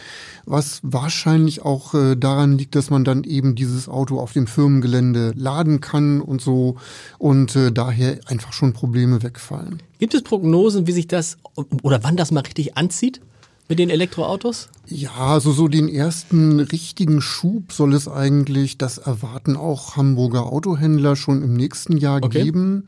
was 0.45 0.81
wahrscheinlich 0.83 1.63
auch 1.63 1.95
äh, 1.95 2.15
daran 2.15 2.59
liegt, 2.59 2.75
dass 2.75 2.91
man 2.91 3.05
dann 3.05 3.25
eben 3.25 3.55
dieses 3.55 3.89
Auto 3.89 4.19
auf 4.19 4.33
dem 4.35 4.47
Firmengelände 4.47 5.33
laden 5.37 5.81
kann 5.81 6.21
und 6.21 6.43
so 6.43 6.77
und 7.19 7.57
äh, 7.57 7.73
daher 7.73 8.19
einfach 8.27 8.53
schon 8.53 8.75
Probleme 8.75 9.23
wegfallen. 9.23 9.83
Gibt 9.99 10.13
es 10.13 10.23
Prognosen, 10.23 10.87
wie 10.87 10.93
sich 10.93 11.09
das 11.09 11.39
oder 11.83 12.05
wann 12.05 12.17
das 12.17 12.31
mal 12.31 12.41
richtig 12.41 12.77
anzieht 12.77 13.21
mit 13.69 13.79
den 13.79 13.91
Elektroautos? 13.91 14.69
Ja, 14.87 15.11
also 15.15 15.53
so 15.53 15.69
den 15.69 15.89
ersten 15.89 16.61
richtigen 16.61 17.21
Schub 17.21 17.73
soll 17.73 17.95
es 17.95 18.09
eigentlich, 18.09 18.79
das 18.79 18.99
erwarten 18.99 19.57
auch 19.57 19.97
Hamburger 19.97 20.53
Autohändler 20.53 21.17
schon 21.17 21.43
im 21.43 21.55
nächsten 21.55 21.97
Jahr 21.97 22.23
Okay. 22.23 22.45
geben. 22.45 22.85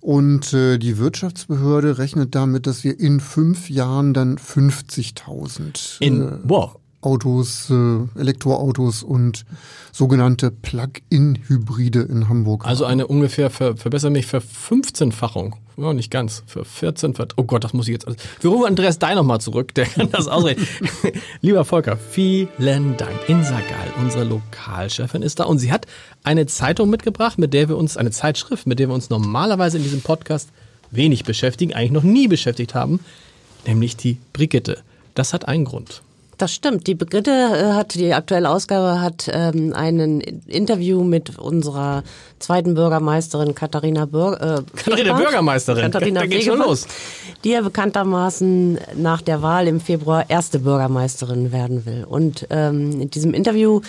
Und 0.00 0.52
äh, 0.52 0.76
die 0.78 0.98
Wirtschaftsbehörde 0.98 1.96
rechnet 1.96 2.34
damit, 2.34 2.66
dass 2.66 2.84
wir 2.84 3.00
in 3.00 3.20
fünf 3.20 3.70
Jahren 3.70 4.12
dann 4.12 4.36
50.000 4.36 6.00
In, 6.00 6.20
äh, 6.20 6.38
wow, 6.44 6.76
Autos, 7.04 7.70
äh, 7.70 8.18
Elektroautos 8.18 9.02
und 9.02 9.44
sogenannte 9.92 10.50
Plug-in-Hybride 10.50 12.00
in 12.02 12.28
Hamburg 12.28 12.64
also 12.66 12.84
eine 12.84 13.06
ungefähr, 13.06 13.50
ver, 13.50 13.76
verbessere 13.76 14.10
mich, 14.10 14.26
für 14.26 14.38
15-fachung. 14.38 15.54
Ja, 15.76 15.92
nicht 15.92 16.10
ganz, 16.10 16.42
für 16.46 16.64
14, 16.64 17.14
ver- 17.14 17.28
oh 17.36 17.42
Gott, 17.44 17.64
das 17.64 17.72
muss 17.72 17.86
ich 17.88 17.92
jetzt 17.92 18.06
alles. 18.06 18.18
Wir 18.40 18.50
rufen 18.50 18.66
Andreas 18.66 18.98
Dai 18.98 19.14
nochmal 19.14 19.40
zurück, 19.40 19.74
der 19.74 19.86
kann 19.86 20.08
das 20.10 20.28
ausreden. 20.28 20.66
Lieber 21.40 21.64
Volker, 21.64 21.96
vielen 21.96 22.96
Dank. 22.96 23.28
Insa 23.28 23.56
Gall, 23.58 23.92
unsere 24.02 24.24
Lokalchefin, 24.24 25.22
ist 25.22 25.40
da 25.40 25.44
und 25.44 25.58
sie 25.58 25.72
hat 25.72 25.86
eine 26.22 26.46
Zeitung 26.46 26.90
mitgebracht, 26.90 27.38
mit 27.38 27.52
der 27.54 27.68
wir 27.68 27.76
uns, 27.76 27.96
eine 27.96 28.12
Zeitschrift, 28.12 28.66
mit 28.66 28.78
der 28.78 28.88
wir 28.88 28.94
uns 28.94 29.10
normalerweise 29.10 29.76
in 29.78 29.82
diesem 29.82 30.00
Podcast 30.00 30.48
wenig 30.92 31.24
beschäftigen, 31.24 31.74
eigentlich 31.74 31.90
noch 31.90 32.04
nie 32.04 32.28
beschäftigt 32.28 32.74
haben, 32.76 33.00
nämlich 33.66 33.96
die 33.96 34.18
Brigitte. 34.32 34.78
Das 35.14 35.32
hat 35.32 35.48
einen 35.48 35.64
Grund. 35.64 36.02
Das 36.38 36.52
stimmt. 36.52 36.86
Die 36.86 36.94
Brigitte 36.94 37.30
äh, 37.30 37.72
hat, 37.74 37.94
die 37.94 38.12
aktuelle 38.12 38.50
Ausgabe 38.50 39.00
hat 39.00 39.30
ähm, 39.32 39.72
ein 39.74 40.20
Interview 40.20 41.04
mit 41.04 41.38
unserer 41.38 42.02
zweiten 42.38 42.74
Bürgermeisterin 42.74 43.54
Katharina 43.54 44.06
Bürger. 44.06 44.58
Äh, 44.58 44.62
Katharina. 44.76 45.14
Bürgermeisterin. 45.14 45.84
Katharina 45.84 46.20
Da 46.20 46.26
geht's 46.26 46.44
schon 46.44 46.58
los. 46.58 46.86
Die 47.44 47.50
ja 47.50 47.60
bekanntermaßen 47.60 48.78
nach 48.96 49.22
der 49.22 49.42
Wahl 49.42 49.68
im 49.68 49.80
Februar 49.80 50.28
erste 50.28 50.58
Bürgermeisterin 50.58 51.52
werden 51.52 51.86
will. 51.86 52.04
Und 52.04 52.46
ähm, 52.50 53.00
in 53.00 53.10
diesem 53.10 53.34
Interview 53.34 53.80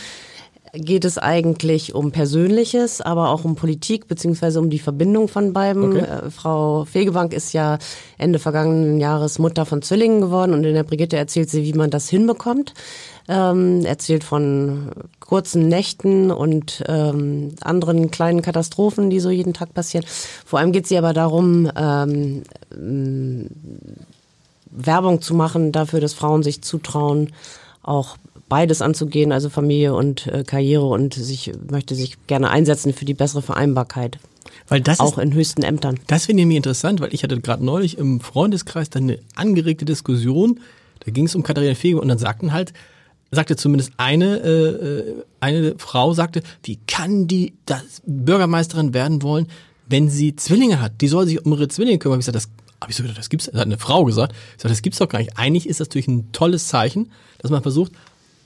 geht 0.77 1.05
es 1.05 1.17
eigentlich 1.17 1.95
um 1.95 2.11
Persönliches, 2.11 3.01
aber 3.01 3.29
auch 3.29 3.45
um 3.45 3.55
Politik 3.55 4.07
beziehungsweise 4.07 4.59
um 4.59 4.69
die 4.69 4.79
Verbindung 4.79 5.27
von 5.27 5.53
beiden. 5.53 5.91
Okay. 5.91 5.99
Äh, 5.99 6.29
Frau 6.29 6.85
Fegebank 6.85 7.33
ist 7.33 7.53
ja 7.53 7.77
Ende 8.17 8.39
vergangenen 8.39 8.99
Jahres 8.99 9.39
Mutter 9.39 9.65
von 9.65 9.81
Zwillingen 9.81 10.21
geworden 10.21 10.53
und 10.53 10.63
in 10.63 10.73
der 10.73 10.83
Brigitte 10.83 11.17
erzählt 11.17 11.49
sie, 11.49 11.63
wie 11.63 11.73
man 11.73 11.89
das 11.89 12.09
hinbekommt. 12.09 12.73
Ähm, 13.27 13.83
erzählt 13.85 14.23
von 14.23 14.91
kurzen 15.19 15.67
Nächten 15.67 16.29
und 16.29 16.83
ähm, 16.87 17.55
anderen 17.61 18.11
kleinen 18.11 18.43
Katastrophen, 18.43 19.09
die 19.09 19.19
so 19.19 19.31
jeden 19.31 19.53
Tag 19.53 19.73
passieren. 19.73 20.05
Vor 20.45 20.59
allem 20.59 20.71
geht 20.71 20.85
sie 20.85 20.97
aber 20.97 21.13
darum, 21.13 21.71
ähm, 21.75 22.43
ähm, 22.71 23.49
Werbung 24.69 25.21
zu 25.21 25.33
machen 25.33 25.71
dafür, 25.71 26.01
dass 26.01 26.13
Frauen 26.13 26.43
sich 26.43 26.61
zutrauen, 26.61 27.33
auch 27.81 28.17
beides 28.49 28.81
anzugehen, 28.81 29.31
also 29.31 29.49
Familie 29.49 29.93
und 29.93 30.27
äh, 30.27 30.43
Karriere 30.43 30.85
und 30.85 31.13
sich 31.13 31.51
möchte 31.69 31.95
sich 31.95 32.27
gerne 32.27 32.49
einsetzen 32.49 32.93
für 32.93 33.05
die 33.05 33.13
bessere 33.13 33.41
Vereinbarkeit, 33.41 34.19
Weil 34.67 34.81
das 34.81 34.99
auch 34.99 35.17
ist, 35.17 35.23
in 35.23 35.33
höchsten 35.33 35.63
Ämtern. 35.63 35.99
Das 36.07 36.25
finde 36.25 36.43
ich 36.43 36.47
mir 36.47 36.57
interessant, 36.57 36.99
weil 36.99 37.13
ich 37.13 37.23
hatte 37.23 37.39
gerade 37.39 37.65
neulich 37.65 37.97
im 37.97 38.19
Freundeskreis 38.19 38.89
dann 38.89 39.03
eine 39.03 39.19
angeregte 39.35 39.85
Diskussion. 39.85 40.59
Da 40.99 41.11
ging 41.11 41.25
es 41.25 41.35
um 41.35 41.43
Katharina 41.43 41.75
Fege 41.75 41.99
und 41.99 42.07
dann 42.07 42.17
sagten 42.17 42.53
halt, 42.53 42.73
sagte 43.31 43.55
zumindest 43.55 43.93
eine, 43.97 44.37
äh, 44.37 44.49
äh, 44.49 45.23
eine 45.39 45.75
Frau 45.77 46.13
sagte, 46.13 46.41
wie 46.63 46.79
kann 46.87 47.27
die 47.27 47.53
das 47.65 48.01
Bürgermeisterin 48.05 48.93
werden 48.93 49.21
wollen, 49.23 49.47
wenn 49.87 50.09
sie 50.09 50.35
Zwillinge 50.35 50.81
hat? 50.81 51.01
Die 51.01 51.07
soll 51.07 51.25
sich 51.25 51.43
um 51.43 51.51
ihre 51.53 51.67
Zwillinge 51.67 51.97
kümmern. 51.97 52.19
Ich 52.19 52.25
gesagt, 52.25 52.35
das 52.35 52.49
habe 52.81 52.91
ich 52.91 52.97
so 52.97 53.03
gedacht, 53.03 53.17
das 53.17 53.29
gibt's, 53.29 53.45
das 53.45 53.55
hat 53.55 53.65
eine 53.65 53.77
Frau 53.77 54.05
gesagt. 54.05 54.33
Ich 54.55 54.63
sag, 54.63 54.69
das 54.69 54.81
gibt's 54.81 54.99
doch 54.99 55.09
gar 55.09 55.19
nicht. 55.19 55.37
Eigentlich 55.37 55.67
ist 55.67 55.79
das 55.79 55.89
natürlich 55.89 56.07
ein 56.07 56.31
tolles 56.31 56.67
Zeichen, 56.67 57.11
dass 57.39 57.51
man 57.51 57.61
versucht, 57.61 57.91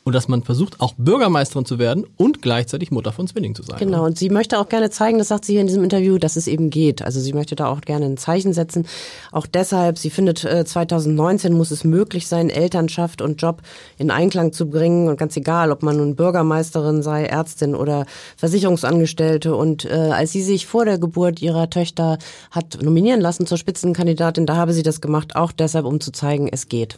und 0.10 0.14
dass 0.14 0.28
man 0.28 0.42
versucht, 0.42 0.82
auch 0.82 0.96
Bürgermeisterin 0.98 1.66
zu 1.66 1.78
werden 1.78 2.04
und 2.18 2.42
gleichzeitig 2.42 2.90
Mutter 2.90 3.12
von 3.12 3.28
Zwillingen 3.28 3.54
zu 3.54 3.62
sein. 3.62 3.78
Genau, 3.78 4.06
und 4.06 4.18
sie 4.18 4.30
möchte 4.30 4.58
auch 4.58 4.68
gerne 4.68 4.90
zeigen, 4.90 5.20
das 5.20 5.28
sagt 5.28 5.46
sie 5.46 5.54
hier 5.54 5.62
in 5.62 5.68
diesem 5.68 5.84
Interview, 5.84 6.18
dass 6.18 6.36
es 6.36 6.48
eben 6.48 6.72
geht. 6.72 7.04
Also 7.04 7.20
sie 7.20 7.32
möchte 7.32 7.56
da 7.56 7.68
auch 7.68 7.82
gerne 7.82 8.08
ein 8.08 8.18
Zeichen 8.18 8.52
setzen. 8.54 8.88
Auch 9.32 9.46
deshalb, 9.46 10.00
sie 10.00 10.10
findet, 10.10 10.40
2019 10.40 11.52
äh, 11.52 11.56
muss 11.56 11.70
es 11.70 11.84
möglich 11.84 12.28
sein, 12.28 12.50
Elternschaft 12.50 13.22
und 13.22 13.40
Job 13.40 13.62
in 14.00 14.10
Einklang 14.10 14.52
zu 14.52 14.68
bringen. 14.68 15.10
Und 15.10 15.18
ganz 15.18 15.38
egal, 15.38 15.72
ob 15.72 15.84
man 15.84 15.98
nun 15.98 16.16
Bürgermeisterin 16.16 17.04
sei, 17.04 17.26
Ärztin 17.26 17.76
oder 17.76 18.08
Versicherungsangestellte. 18.36 19.56
Und 19.56 19.86
äh, 19.86 19.94
als 19.94 20.32
sie 20.32 20.42
sich 20.42 20.66
vor 20.66 20.86
der 20.86 20.98
Geburt 20.98 21.40
ihrer 21.40 21.70
Töchter 21.70 22.18
hat 22.50 22.80
nominieren 22.82 23.22
lassen 23.22 23.46
zur 23.46 23.60
Spitzenkandidatin, 23.60 24.48
da 24.48 24.56
habe 24.56 24.74
sie 24.74 24.84
das 24.84 25.02
gemacht, 25.02 25.36
auch 25.36 25.52
deshalb, 25.52 25.86
um 25.86 26.00
zu 26.00 26.12
zeigen, 26.12 26.50
es 26.52 26.68
geht. 26.68 26.98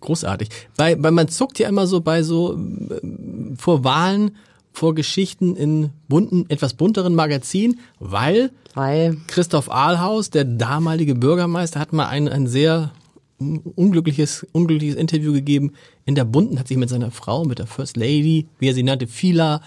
Großartig. 0.00 0.48
Weil, 0.76 1.02
weil 1.02 1.10
man 1.10 1.28
zuckt 1.28 1.58
ja 1.58 1.68
immer 1.68 1.86
so 1.86 2.00
bei 2.00 2.22
so 2.22 2.54
äh, 2.54 3.56
vor 3.56 3.84
Wahlen, 3.84 4.36
vor 4.72 4.94
Geschichten 4.94 5.56
in 5.56 5.90
bunten, 6.08 6.46
etwas 6.48 6.74
bunteren 6.74 7.14
Magazinen, 7.14 7.80
weil, 7.98 8.52
weil 8.74 9.16
Christoph 9.26 9.70
Ahlhaus, 9.70 10.30
der 10.30 10.44
damalige 10.44 11.16
Bürgermeister, 11.16 11.80
hat 11.80 11.92
mal 11.92 12.06
ein, 12.06 12.28
ein 12.28 12.46
sehr 12.46 12.92
unglückliches, 13.38 14.46
unglückliches 14.52 14.96
Interview 14.96 15.32
gegeben. 15.32 15.72
In 16.04 16.14
der 16.14 16.24
Bunten 16.24 16.58
hat 16.58 16.68
sich 16.68 16.76
mit 16.76 16.88
seiner 16.88 17.10
Frau, 17.10 17.44
mit 17.44 17.58
der 17.58 17.66
First 17.66 17.96
Lady, 17.96 18.46
wie 18.58 18.68
er 18.68 18.74
sie 18.74 18.82
nannte, 18.82 19.06
Fila, 19.06 19.62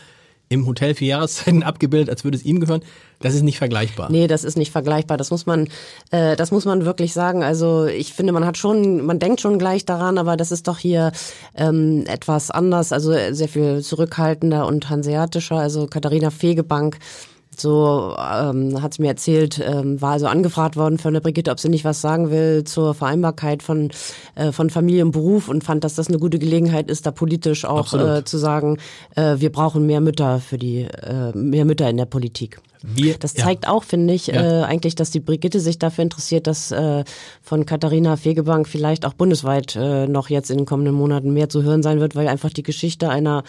im 0.51 0.67
Hotel 0.67 0.93
vier 0.95 1.07
Jahreszeiten 1.07 1.63
abgebildet, 1.63 2.09
als 2.09 2.23
würde 2.25 2.37
es 2.37 2.43
ihm 2.43 2.59
gehören. 2.59 2.81
Das 3.21 3.33
ist 3.35 3.43
nicht 3.43 3.57
vergleichbar. 3.57 4.11
Nee, 4.11 4.27
das 4.27 4.43
ist 4.43 4.57
nicht 4.57 4.71
vergleichbar. 4.71 5.15
Das 5.15 5.31
muss 5.31 5.45
man, 5.45 5.67
äh, 6.11 6.35
das 6.35 6.51
muss 6.51 6.65
man 6.65 6.85
wirklich 6.85 7.13
sagen. 7.13 7.43
Also 7.43 7.85
ich 7.85 8.13
finde, 8.13 8.33
man 8.33 8.45
hat 8.45 8.57
schon, 8.57 9.05
man 9.05 9.19
denkt 9.19 9.39
schon 9.39 9.59
gleich 9.59 9.85
daran, 9.85 10.17
aber 10.17 10.35
das 10.35 10.51
ist 10.51 10.67
doch 10.67 10.77
hier 10.77 11.13
ähm, 11.55 12.03
etwas 12.07 12.51
anders, 12.51 12.91
also 12.91 13.13
sehr 13.31 13.47
viel 13.47 13.81
zurückhaltender 13.81 14.67
und 14.67 14.89
hanseatischer. 14.89 15.55
Also 15.55 15.87
Katharina 15.87 16.31
Fegebank 16.31 16.97
so 17.57 18.15
ähm, 18.17 18.81
hat 18.81 18.93
sie 18.93 19.01
mir 19.01 19.09
erzählt, 19.09 19.59
ähm, 19.63 20.01
war 20.01 20.13
also 20.13 20.27
angefragt 20.27 20.77
worden 20.77 20.97
von 20.97 21.13
der 21.13 21.21
Brigitte, 21.21 21.51
ob 21.51 21.59
sie 21.59 21.69
nicht 21.69 21.85
was 21.85 22.01
sagen 22.01 22.31
will 22.31 22.63
zur 22.63 22.93
Vereinbarkeit 22.93 23.61
von, 23.61 23.89
äh, 24.35 24.51
von 24.51 24.69
Familie 24.69 25.03
und 25.03 25.11
Beruf 25.11 25.49
und 25.49 25.63
fand, 25.63 25.83
dass 25.83 25.95
das 25.95 26.07
eine 26.07 26.19
gute 26.19 26.39
Gelegenheit 26.39 26.89
ist, 26.89 27.05
da 27.05 27.11
politisch 27.11 27.65
auch 27.65 27.93
äh, 27.93 28.23
zu 28.23 28.37
sagen, 28.37 28.77
äh, 29.15 29.35
wir 29.37 29.51
brauchen 29.51 29.85
mehr 29.85 30.01
Mütter 30.01 30.39
für 30.39 30.57
die, 30.57 30.83
äh, 30.83 31.35
mehr 31.35 31.65
Mütter 31.65 31.89
in 31.89 31.97
der 31.97 32.05
Politik. 32.05 32.61
Wir, 32.83 33.17
das 33.17 33.35
zeigt 33.35 33.65
ja. 33.65 33.71
auch, 33.71 33.83
finde 33.83 34.13
ich, 34.13 34.27
ja. 34.27 34.61
äh, 34.61 34.63
eigentlich, 34.63 34.95
dass 34.95 35.11
die 35.11 35.19
Brigitte 35.19 35.59
sich 35.59 35.77
dafür 35.77 36.03
interessiert, 36.03 36.47
dass 36.47 36.71
äh, 36.71 37.03
von 37.41 37.65
Katharina 37.65 38.17
Fegebank 38.17 38.67
vielleicht 38.67 39.05
auch 39.05 39.13
bundesweit 39.13 39.75
äh, 39.75 40.07
noch 40.07 40.29
jetzt 40.29 40.49
in 40.49 40.57
den 40.57 40.65
kommenden 40.65 40.95
Monaten 40.95 41.31
mehr 41.33 41.49
zu 41.49 41.61
hören 41.61 41.83
sein 41.83 41.99
wird, 41.99 42.15
weil 42.15 42.27
einfach 42.27 42.49
die 42.49 42.63
Geschichte 42.63 43.09
einer, 43.09 43.43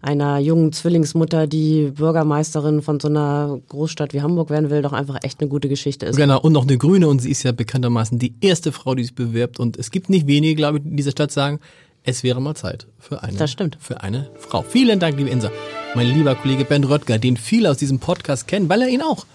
einer 0.00 0.38
jungen 0.38 0.72
Zwillingsmutter, 0.72 1.46
die 1.46 1.92
Bürgermeisterin 1.94 2.80
von 2.80 2.98
so 2.98 3.08
einer 3.08 3.60
Großstadt 3.68 4.14
wie 4.14 4.22
Hamburg 4.22 4.48
werden 4.48 4.70
will, 4.70 4.80
doch 4.80 4.94
einfach 4.94 5.18
echt 5.22 5.40
eine 5.40 5.50
gute 5.50 5.68
Geschichte 5.68 6.06
ist. 6.06 6.16
Genau, 6.16 6.40
und 6.40 6.52
noch 6.52 6.66
eine 6.66 6.78
Grüne 6.78 7.08
und 7.08 7.20
sie 7.20 7.30
ist 7.30 7.42
ja 7.42 7.52
bekanntermaßen 7.52 8.18
die 8.18 8.34
erste 8.40 8.72
Frau, 8.72 8.94
die 8.94 9.02
sich 9.04 9.14
bewirbt 9.14 9.60
und 9.60 9.76
es 9.76 9.90
gibt 9.90 10.08
nicht 10.08 10.26
wenige, 10.26 10.54
glaube 10.54 10.78
ich, 10.78 10.84
in 10.84 10.96
dieser 10.96 11.10
Stadt 11.10 11.30
sagen, 11.30 11.60
es 12.04 12.22
wäre 12.22 12.40
mal 12.40 12.54
Zeit 12.54 12.86
für 12.98 13.22
eine, 13.22 13.36
das 13.36 13.50
stimmt. 13.50 13.76
für 13.80 14.00
eine 14.00 14.30
Frau. 14.36 14.62
Vielen 14.62 14.98
Dank, 14.98 15.18
liebe 15.18 15.28
Insa. 15.28 15.50
Mein 15.94 16.06
lieber 16.06 16.34
Kollege 16.34 16.64
Ben 16.64 16.84
Röttger, 16.84 17.18
den 17.18 17.36
viele 17.36 17.70
aus 17.70 17.78
diesem 17.78 17.98
Podcast 17.98 18.46
kennen, 18.46 18.68
weil 18.68 18.82
er 18.82 18.88
ihn 18.88 19.02
auch 19.02 19.26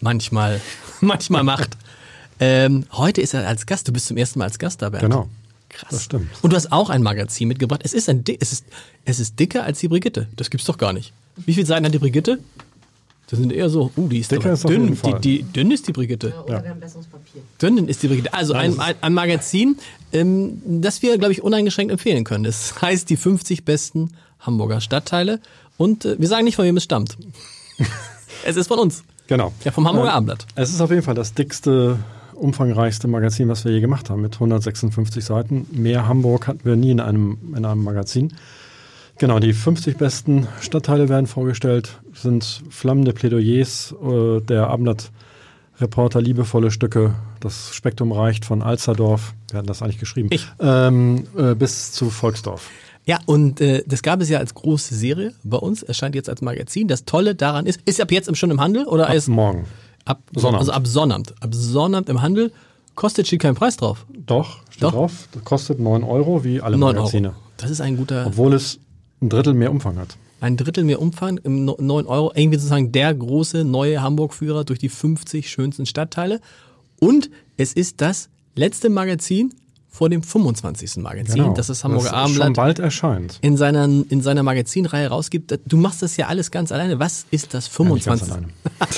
manchmal, 0.00 0.60
manchmal 1.00 1.42
macht. 1.42 1.76
Ähm, 2.38 2.84
heute 2.92 3.22
ist 3.22 3.34
er 3.34 3.48
als 3.48 3.66
Gast. 3.66 3.88
Du 3.88 3.92
bist 3.92 4.06
zum 4.06 4.16
ersten 4.16 4.38
Mal 4.38 4.44
als 4.44 4.58
Gast 4.58 4.82
da, 4.82 4.90
Bernd. 4.90 5.04
Genau. 5.04 5.28
Krass. 5.68 5.90
Das 5.90 6.04
stimmt. 6.04 6.28
Und 6.42 6.52
du 6.52 6.56
hast 6.56 6.70
auch 6.70 6.90
ein 6.90 7.02
Magazin 7.02 7.48
mitgebracht. 7.48 7.80
Es 7.82 7.92
ist, 7.92 8.08
ein, 8.08 8.22
es 8.40 8.52
ist, 8.52 8.66
es 9.04 9.20
ist 9.20 9.40
dicker 9.40 9.64
als 9.64 9.80
die 9.80 9.88
Brigitte. 9.88 10.28
Das 10.36 10.50
gibt's 10.50 10.66
doch 10.66 10.78
gar 10.78 10.92
nicht. 10.92 11.12
Wie 11.36 11.54
viele 11.54 11.66
Seiten 11.66 11.84
hat 11.84 11.92
die 11.92 11.98
Brigitte? 11.98 12.38
Das 13.28 13.40
sind 13.40 13.52
eher 13.52 13.68
so, 13.68 13.90
uh, 13.96 14.08
die 14.08 14.20
ist, 14.20 14.30
Dicker 14.30 14.52
ist 14.52 14.68
dünn. 14.68 14.96
Die, 15.04 15.14
die, 15.20 15.42
dünn 15.42 15.70
ist 15.72 15.88
die 15.88 15.92
Brigitte. 15.92 16.28
Ja, 16.28 16.42
oder 16.42 16.64
ja. 16.64 16.72
ein 16.72 16.78
besseres 16.78 17.06
Papier. 17.06 17.42
Dünn 17.60 17.88
ist 17.88 18.02
die 18.02 18.08
Brigitte. 18.08 18.32
Also 18.32 18.54
ein, 18.54 18.78
ein, 18.78 18.94
ein 19.00 19.14
Magazin, 19.14 19.76
ähm, 20.12 20.62
das 20.64 21.02
wir, 21.02 21.18
glaube 21.18 21.32
ich, 21.32 21.42
uneingeschränkt 21.42 21.90
empfehlen 21.90 22.22
können. 22.22 22.44
Das 22.44 22.80
heißt 22.80 23.10
die 23.10 23.16
50 23.16 23.64
besten 23.64 24.12
Hamburger 24.38 24.80
Stadtteile. 24.80 25.40
Und 25.76 26.04
äh, 26.04 26.18
wir 26.18 26.28
sagen 26.28 26.44
nicht, 26.44 26.56
von 26.56 26.64
wem 26.64 26.76
es 26.76 26.84
stammt. 26.84 27.16
es 28.44 28.56
ist 28.56 28.68
von 28.68 28.78
uns. 28.78 29.04
Genau. 29.26 29.52
Ja, 29.64 29.72
vom 29.72 29.86
Hamburger 29.86 30.10
ähm, 30.10 30.16
Abendblatt. 30.16 30.46
Es 30.54 30.70
ist 30.70 30.80
auf 30.80 30.90
jeden 30.90 31.02
Fall 31.02 31.14
das 31.14 31.34
dickste, 31.34 31.98
umfangreichste 32.34 33.08
Magazin, 33.08 33.48
was 33.48 33.64
wir 33.64 33.72
je 33.72 33.80
gemacht 33.80 34.10
haben, 34.10 34.22
mit 34.22 34.34
156 34.34 35.24
Seiten. 35.24 35.66
Mehr 35.72 36.06
Hamburg 36.06 36.46
hatten 36.46 36.64
wir 36.64 36.76
nie 36.76 36.90
in 36.90 37.00
einem, 37.00 37.38
in 37.56 37.64
einem 37.64 37.82
Magazin. 37.82 38.32
Genau, 39.18 39.38
die 39.38 39.54
50 39.54 39.96
besten 39.96 40.46
Stadtteile 40.60 41.08
werden 41.08 41.26
vorgestellt, 41.26 42.00
sind 42.12 42.62
flammende 42.68 43.14
Plädoyers 43.14 43.94
äh, 44.02 44.40
der 44.42 44.68
Abendblatt-Reporter, 44.68 46.20
liebevolle 46.20 46.70
Stücke. 46.70 47.14
Das 47.40 47.74
Spektrum 47.74 48.12
reicht 48.12 48.44
von 48.44 48.62
Alsterdorf, 48.62 49.32
wir 49.50 49.58
hatten 49.58 49.68
das 49.68 49.80
eigentlich 49.80 49.98
geschrieben, 49.98 50.28
ähm, 50.60 51.26
äh, 51.36 51.54
bis 51.54 51.92
zu 51.92 52.10
Volksdorf. 52.10 52.68
Ja, 53.06 53.20
und 53.26 53.60
äh, 53.60 53.84
das 53.86 54.02
gab 54.02 54.20
es 54.20 54.28
ja 54.28 54.38
als 54.38 54.52
große 54.54 54.94
Serie 54.94 55.32
bei 55.44 55.56
uns, 55.58 55.84
erscheint 55.84 56.16
jetzt 56.16 56.28
als 56.28 56.42
Magazin. 56.42 56.88
Das 56.88 57.04
Tolle 57.04 57.36
daran 57.36 57.64
ist, 57.64 57.80
ist 57.84 58.00
ab 58.00 58.10
jetzt 58.10 58.36
schon 58.36 58.50
im 58.50 58.60
Handel 58.60 58.84
oder 58.84 59.08
ab 59.08 59.14
ist 59.14 59.28
morgen? 59.28 59.64
Ab 60.04 60.22
Sonnabend. 60.34 60.58
Also 60.60 60.72
ab 60.72 60.86
Sonnabend. 60.88 61.34
Ab 61.40 61.54
Sonnabend 61.54 62.08
im 62.08 62.20
Handel. 62.20 62.52
Kostet 62.96 63.28
steht 63.28 63.40
kein 63.40 63.54
Preis 63.54 63.76
drauf. 63.76 64.06
Doch, 64.26 64.58
steht 64.70 64.82
Doch. 64.82 64.92
drauf. 64.92 65.28
Das 65.32 65.44
kostet 65.44 65.78
9 65.78 66.02
Euro, 66.02 66.42
wie 66.42 66.60
alle 66.60 66.76
Magazine. 66.76 67.28
Euro. 67.28 67.36
Das 67.58 67.70
ist 67.70 67.80
ein 67.80 67.96
guter. 67.96 68.26
Obwohl 68.26 68.54
es 68.54 68.80
ein 69.20 69.28
Drittel 69.28 69.54
mehr 69.54 69.70
Umfang 69.70 69.98
hat. 69.98 70.16
Ein 70.40 70.56
Drittel 70.56 70.82
mehr 70.82 71.00
Umfang 71.00 71.38
im 71.38 71.64
9 71.64 72.06
Euro. 72.06 72.32
Irgendwie 72.34 72.58
sozusagen 72.58 72.90
der 72.90 73.14
große 73.14 73.64
neue 73.64 74.02
Hamburg-Führer 74.02 74.64
durch 74.64 74.80
die 74.80 74.88
50 74.88 75.48
schönsten 75.48 75.86
Stadtteile. 75.86 76.40
Und 76.98 77.30
es 77.56 77.72
ist 77.72 78.00
das 78.00 78.30
letzte 78.56 78.88
Magazin 78.88 79.54
vor 79.96 80.10
dem 80.10 80.22
25. 80.22 80.98
Magazin, 80.98 81.36
genau, 81.36 81.54
das 81.54 81.68
das 81.68 81.82
Hamburger 81.82 82.10
das 82.10 82.12
Abendblatt 82.12 82.46
schon 82.46 82.52
bald 82.52 82.78
erscheint. 82.78 83.38
In 83.40 83.56
seiner, 83.56 83.84
in 83.84 84.20
seiner 84.20 84.42
Magazinreihe 84.42 85.08
rausgibt. 85.08 85.58
Du 85.64 85.78
machst 85.78 86.02
das 86.02 86.18
ja 86.18 86.26
alles 86.26 86.50
ganz 86.50 86.70
alleine. 86.70 86.98
Was 86.98 87.24
ist 87.30 87.54
das 87.54 87.66
25. 87.66 88.28
Ja, 88.28 88.36
nicht 88.36 88.44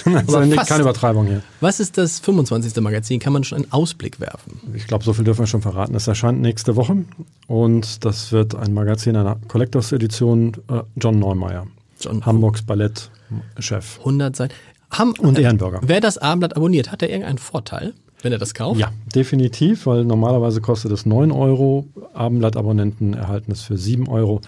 ganz 0.04 0.34
alleine. 0.34 0.56
keine 0.66 0.80
Übertreibung 0.82 1.26
hier. 1.26 1.42
Was 1.60 1.78
ist 1.78 1.98
das 1.98 2.18
25. 2.18 2.82
Magazin? 2.82 3.20
Kann 3.20 3.32
man 3.32 3.44
schon 3.44 3.58
einen 3.58 3.72
Ausblick 3.72 4.18
werfen? 4.18 4.60
Ich 4.74 4.88
glaube, 4.88 5.04
so 5.04 5.12
viel 5.12 5.24
dürfen 5.24 5.40
wir 5.40 5.46
schon 5.46 5.62
verraten. 5.62 5.94
Es 5.94 6.08
erscheint 6.08 6.40
nächste 6.40 6.74
Woche 6.74 7.04
und 7.46 8.04
das 8.04 8.32
wird 8.32 8.56
ein 8.56 8.74
Magazin 8.74 9.14
einer 9.14 9.36
Collectors 9.46 9.92
Edition 9.92 10.52
äh, 10.68 10.82
John 10.96 11.20
Neumeier. 11.20 11.68
John 12.00 12.26
Hamburgs 12.26 12.62
Ballettchef. 12.62 13.98
100 14.00 14.34
Seiten. 14.34 14.54
Ham 14.90 15.14
und 15.18 15.38
Ehrenbürger. 15.38 15.80
Wer 15.82 16.00
das 16.00 16.18
Abendblatt 16.18 16.56
abonniert, 16.56 16.90
hat 16.90 17.02
er 17.02 17.10
irgendeinen 17.10 17.38
Vorteil? 17.38 17.94
Wenn 18.22 18.32
er 18.32 18.38
das 18.38 18.54
kauft? 18.54 18.80
Ja, 18.80 18.92
definitiv, 19.14 19.86
weil 19.86 20.04
normalerweise 20.04 20.60
kostet 20.60 20.92
es 20.92 21.06
9 21.06 21.30
Euro. 21.30 21.86
Abendblatt-Abonnenten 22.14 23.14
erhalten 23.14 23.52
es 23.52 23.62
für 23.62 23.76
7 23.76 24.08
Euro, 24.08 24.40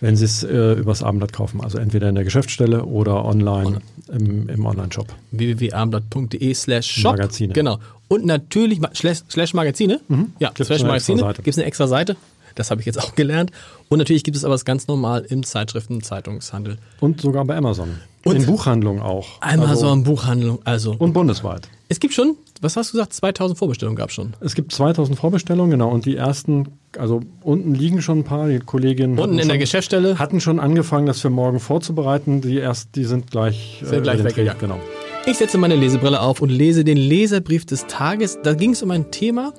wenn 0.00 0.16
sie 0.16 0.24
es 0.24 0.42
äh, 0.44 0.72
übers 0.74 1.02
Abendblatt 1.02 1.32
kaufen. 1.32 1.60
Also 1.60 1.78
entweder 1.78 2.08
in 2.08 2.14
der 2.14 2.24
Geschäftsstelle 2.24 2.84
oder 2.84 3.24
online 3.24 3.78
im, 4.12 4.48
im 4.48 4.66
Online-Shop. 4.66 5.08
www.abendblatt.de 5.32 6.54
slash 6.54 6.86
shop. 6.86 7.16
Magazine. 7.16 7.52
Genau. 7.52 7.78
Und 8.08 8.26
natürlich, 8.26 8.80
slash, 8.94 9.22
slash 9.28 9.54
Magazine. 9.54 10.00
Mhm. 10.08 10.32
Ja, 10.38 10.48
Gibt's 10.48 10.66
slash 10.66 10.82
Magazine. 10.82 11.22
Gibt 11.34 11.48
es 11.48 11.58
eine 11.58 11.66
extra 11.66 11.86
Seite. 11.86 12.16
Das 12.54 12.70
habe 12.70 12.80
ich 12.80 12.86
jetzt 12.86 13.00
auch 13.02 13.14
gelernt. 13.14 13.50
Und 13.88 13.98
natürlich 13.98 14.24
gibt 14.24 14.36
es 14.36 14.44
aber 14.44 14.54
es 14.54 14.64
ganz 14.64 14.86
normal 14.86 15.26
im 15.28 15.42
Zeitschriften, 15.42 16.02
Zeitungshandel. 16.02 16.78
Und 17.00 17.20
sogar 17.20 17.44
bei 17.44 17.56
Amazon. 17.56 17.98
Und 18.24 18.36
in 18.36 18.46
Buchhandlungen 18.46 19.02
auch. 19.02 19.40
Amazon, 19.40 19.68
also, 19.68 20.02
Buchhandlung, 20.02 20.58
also. 20.64 20.94
Und 20.98 21.12
bundesweit. 21.12 21.68
Es 21.88 22.00
gibt 22.00 22.14
schon, 22.14 22.36
was 22.60 22.76
hast 22.76 22.90
du 22.90 22.96
gesagt, 22.96 23.12
2000 23.12 23.58
Vorbestellungen 23.58 23.96
gab 23.96 24.08
es 24.08 24.14
schon? 24.14 24.34
Es 24.40 24.54
gibt 24.54 24.72
2000 24.72 25.18
Vorbestellungen, 25.18 25.70
genau. 25.70 25.90
Und 25.90 26.06
die 26.06 26.16
ersten, 26.16 26.68
also 26.98 27.20
unten 27.42 27.74
liegen 27.74 28.00
schon 28.00 28.20
ein 28.20 28.24
paar, 28.24 28.48
die 28.48 28.58
Kolleginnen. 28.58 29.18
Unten 29.18 29.34
in 29.34 29.40
schon, 29.40 29.48
der 29.48 29.58
Geschäftsstelle? 29.58 30.18
Hatten 30.18 30.40
schon 30.40 30.58
angefangen, 30.58 31.06
das 31.06 31.20
für 31.20 31.30
morgen 31.30 31.60
vorzubereiten. 31.60 32.40
Die 32.40 32.56
erst, 32.56 32.96
die 32.96 33.04
sind 33.04 33.30
gleich, 33.30 33.82
sind 33.84 33.98
äh, 33.98 34.00
gleich 34.00 34.24
weg. 34.24 34.36
Ja. 34.38 34.54
Genau. 34.54 34.80
Ich 35.26 35.38
setze 35.38 35.58
meine 35.58 35.76
Lesebrille 35.76 36.20
auf 36.20 36.42
und 36.42 36.50
lese 36.50 36.84
den 36.84 36.96
Leserbrief 36.96 37.66
des 37.66 37.86
Tages. 37.86 38.38
Da 38.42 38.54
ging 38.54 38.72
es 38.72 38.82
um 38.82 38.90
ein 38.90 39.10
Thema, 39.10 39.52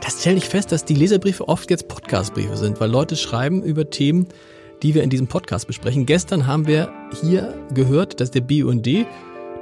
das 0.00 0.20
stelle 0.20 0.36
ich 0.36 0.44
fest, 0.44 0.72
dass 0.72 0.84
die 0.84 0.94
Leserbriefe 0.94 1.48
oft 1.48 1.70
jetzt 1.70 1.88
Podcastbriefe 1.88 2.56
sind, 2.56 2.80
weil 2.80 2.90
Leute 2.90 3.16
schreiben 3.16 3.62
über 3.62 3.90
Themen, 3.90 4.28
die 4.82 4.94
wir 4.94 5.02
in 5.02 5.10
diesem 5.10 5.26
Podcast 5.26 5.66
besprechen. 5.66 6.06
Gestern 6.06 6.46
haben 6.46 6.66
wir 6.66 6.92
hier 7.20 7.54
gehört, 7.74 8.20
dass 8.20 8.30
der 8.30 8.40
BUND, 8.40 8.86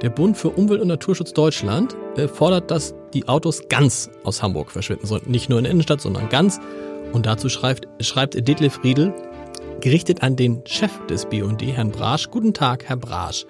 der 0.01 0.09
Bund 0.09 0.37
für 0.37 0.49
Umwelt 0.49 0.81
und 0.81 0.87
Naturschutz 0.87 1.33
Deutschland, 1.33 1.95
äh, 2.15 2.27
fordert, 2.27 2.69
dass 2.71 2.93
die 3.13 3.27
Autos 3.27 3.63
ganz 3.69 4.09
aus 4.23 4.43
Hamburg 4.43 4.71
verschwinden 4.71 5.07
sollen. 5.07 5.23
Nicht 5.25 5.49
nur 5.49 5.59
in 5.59 5.63
der 5.63 5.71
Innenstadt, 5.71 6.01
sondern 6.01 6.29
ganz. 6.29 6.59
Und 7.13 7.25
dazu 7.25 7.49
schreibt, 7.49 7.87
schreibt 8.03 8.35
Detlef 8.47 8.83
Riedel, 8.83 9.13
gerichtet 9.81 10.23
an 10.23 10.35
den 10.35 10.61
Chef 10.65 10.91
des 11.07 11.25
BUND, 11.25 11.61
Herrn 11.61 11.91
Brasch. 11.91 12.29
Guten 12.29 12.53
Tag, 12.53 12.85
Herr 12.85 12.97
Brasch. 12.97 13.45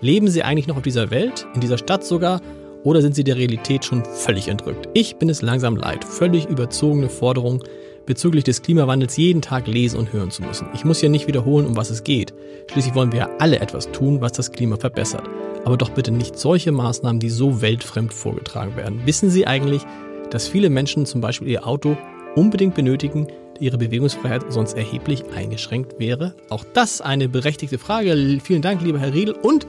Leben 0.00 0.28
Sie 0.28 0.42
eigentlich 0.42 0.66
noch 0.66 0.76
auf 0.76 0.82
dieser 0.82 1.10
Welt, 1.10 1.46
in 1.54 1.60
dieser 1.60 1.78
Stadt 1.78 2.04
sogar, 2.04 2.40
oder 2.84 3.00
sind 3.00 3.14
Sie 3.14 3.22
der 3.22 3.36
Realität 3.36 3.84
schon 3.84 4.04
völlig 4.04 4.48
entrückt? 4.48 4.88
Ich 4.94 5.16
bin 5.16 5.28
es 5.28 5.42
langsam 5.42 5.76
leid. 5.76 6.04
Völlig 6.04 6.46
überzogene 6.46 7.08
Forderungen 7.08 7.62
bezüglich 8.06 8.44
des 8.44 8.62
Klimawandels 8.62 9.16
jeden 9.16 9.42
Tag 9.42 9.66
lesen 9.66 9.98
und 9.98 10.12
hören 10.12 10.30
zu 10.30 10.42
müssen. 10.42 10.68
Ich 10.74 10.84
muss 10.84 11.02
ja 11.02 11.08
nicht 11.08 11.26
wiederholen, 11.26 11.66
um 11.66 11.76
was 11.76 11.90
es 11.90 12.04
geht. 12.04 12.34
Schließlich 12.70 12.94
wollen 12.94 13.12
wir 13.12 13.20
ja 13.20 13.30
alle 13.38 13.60
etwas 13.60 13.90
tun, 13.92 14.20
was 14.20 14.32
das 14.32 14.52
Klima 14.52 14.76
verbessert. 14.76 15.28
Aber 15.64 15.76
doch 15.76 15.90
bitte 15.90 16.10
nicht 16.10 16.38
solche 16.38 16.72
Maßnahmen, 16.72 17.20
die 17.20 17.30
so 17.30 17.60
weltfremd 17.60 18.12
vorgetragen 18.12 18.76
werden. 18.76 19.02
Wissen 19.04 19.30
Sie 19.30 19.46
eigentlich, 19.46 19.82
dass 20.30 20.48
viele 20.48 20.70
Menschen 20.70 21.06
zum 21.06 21.20
Beispiel 21.20 21.48
ihr 21.48 21.66
Auto 21.66 21.96
unbedingt 22.34 22.74
benötigen, 22.74 23.28
ihre 23.60 23.78
Bewegungsfreiheit 23.78 24.52
sonst 24.52 24.74
erheblich 24.74 25.24
eingeschränkt 25.34 25.98
wäre? 25.98 26.34
Auch 26.48 26.64
das 26.72 27.00
eine 27.00 27.28
berechtigte 27.28 27.78
Frage. 27.78 28.40
Vielen 28.42 28.62
Dank, 28.62 28.82
lieber 28.82 28.98
Herr 28.98 29.14
Riedel. 29.14 29.34
Und 29.34 29.66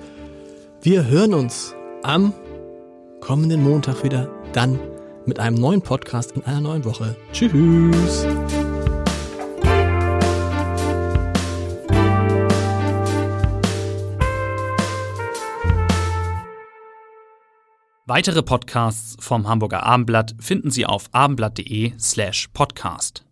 wir 0.82 1.08
hören 1.08 1.34
uns 1.34 1.76
am 2.02 2.34
kommenden 3.20 3.64
Montag 3.64 4.04
wieder, 4.04 4.30
dann 4.52 4.80
mit 5.26 5.40
einem 5.40 5.58
neuen 5.58 5.82
Podcast 5.82 6.34
in 6.34 6.44
einer 6.44 6.62
neuen 6.62 6.86
Woche. 6.86 7.16
Tschüss. 7.32 8.26
Weitere 18.06 18.44
Podcasts 18.44 19.16
vom 19.20 19.48
Hamburger 19.48 19.84
Abendblatt 19.84 20.36
finden 20.40 20.72
Sie 20.72 20.86
auf 20.86 21.08
abendblatt.de 21.14 21.94
slash 21.98 22.50
podcast. 22.54 23.24